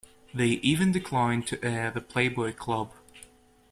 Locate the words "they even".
0.33-0.91